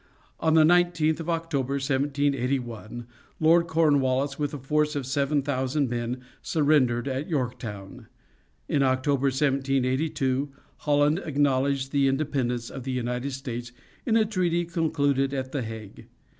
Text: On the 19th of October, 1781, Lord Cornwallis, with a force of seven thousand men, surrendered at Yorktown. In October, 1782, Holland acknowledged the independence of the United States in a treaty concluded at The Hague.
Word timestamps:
On 0.39 0.55
the 0.55 0.63
19th 0.63 1.19
of 1.19 1.29
October, 1.29 1.73
1781, 1.75 3.05
Lord 3.39 3.67
Cornwallis, 3.67 4.39
with 4.39 4.51
a 4.51 4.57
force 4.57 4.95
of 4.95 5.05
seven 5.05 5.43
thousand 5.43 5.91
men, 5.91 6.21
surrendered 6.41 7.07
at 7.07 7.29
Yorktown. 7.29 8.07
In 8.67 8.81
October, 8.81 9.25
1782, 9.27 10.49
Holland 10.77 11.21
acknowledged 11.23 11.91
the 11.91 12.07
independence 12.07 12.71
of 12.71 12.83
the 12.83 12.91
United 12.93 13.33
States 13.33 13.71
in 14.03 14.17
a 14.17 14.25
treaty 14.25 14.65
concluded 14.65 15.35
at 15.35 15.51
The 15.51 15.61
Hague. 15.61 16.07